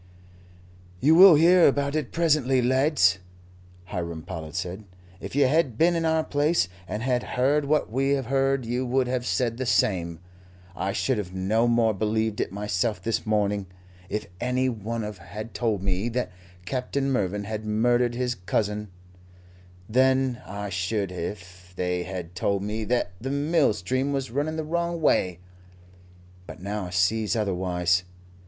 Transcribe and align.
"You 0.99 1.13
will 1.13 1.35
hear 1.35 1.67
about 1.67 1.95
it 1.95 2.11
presently, 2.11 2.59
lads," 2.59 3.19
Hiram 3.85 4.23
Powlett 4.23 4.55
said. 4.55 4.85
"If 5.19 5.35
you 5.35 5.45
had 5.45 5.77
been 5.77 5.95
in 5.95 6.05
our 6.05 6.23
place, 6.23 6.67
and 6.87 7.03
had 7.03 7.21
heard 7.37 7.65
what 7.65 7.91
we 7.91 8.13
have 8.13 8.25
heard, 8.25 8.65
you 8.65 8.83
would 8.83 9.05
have 9.07 9.27
said 9.27 9.57
the 9.57 9.65
same. 9.67 10.17
I 10.75 10.91
should 10.91 11.19
have 11.19 11.35
no 11.35 11.67
more 11.67 11.93
believed 11.93 12.41
it 12.41 12.51
myself 12.51 12.99
this 12.99 13.27
morning, 13.27 13.67
if 14.09 14.25
any 14.39 14.69
one 14.69 15.03
had 15.03 15.53
told 15.53 15.83
me 15.83 16.09
that 16.09 16.31
Captain 16.65 17.11
Mervyn 17.11 17.43
had 17.43 17.63
murdered 17.63 18.15
his 18.15 18.33
cousin, 18.33 18.87
than 19.87 20.41
I 20.47 20.69
should 20.69 21.11
if 21.11 21.73
they 21.75 22.01
had 22.05 22.33
told 22.33 22.63
me 22.63 22.85
that 22.85 23.11
the 23.21 23.29
mill 23.29 23.71
stream 23.71 24.13
was 24.13 24.31
running 24.31 24.55
the 24.55 24.63
wrong 24.63 24.99
way; 24.99 25.37
but 26.47 26.59
now 26.59 26.85
I 26.85 26.89
sees 26.89 27.35
otherwise. 27.35 28.01